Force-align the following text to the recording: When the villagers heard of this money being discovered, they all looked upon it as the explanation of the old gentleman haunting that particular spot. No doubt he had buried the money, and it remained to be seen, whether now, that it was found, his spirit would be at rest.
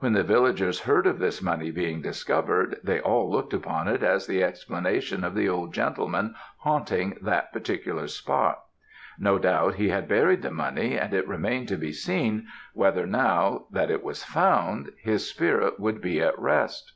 When 0.00 0.12
the 0.12 0.24
villagers 0.24 0.80
heard 0.80 1.06
of 1.06 1.20
this 1.20 1.40
money 1.40 1.70
being 1.70 2.02
discovered, 2.02 2.80
they 2.82 2.98
all 2.98 3.30
looked 3.30 3.54
upon 3.54 3.86
it 3.86 4.02
as 4.02 4.26
the 4.26 4.42
explanation 4.42 5.22
of 5.22 5.36
the 5.36 5.48
old 5.48 5.72
gentleman 5.72 6.34
haunting 6.58 7.16
that 7.22 7.52
particular 7.52 8.08
spot. 8.08 8.64
No 9.20 9.38
doubt 9.38 9.76
he 9.76 9.90
had 9.90 10.08
buried 10.08 10.42
the 10.42 10.50
money, 10.50 10.96
and 10.98 11.14
it 11.14 11.28
remained 11.28 11.68
to 11.68 11.76
be 11.76 11.92
seen, 11.92 12.48
whether 12.74 13.06
now, 13.06 13.66
that 13.70 13.88
it 13.88 14.02
was 14.02 14.24
found, 14.24 14.90
his 15.00 15.28
spirit 15.30 15.78
would 15.78 16.00
be 16.00 16.20
at 16.20 16.36
rest. 16.40 16.94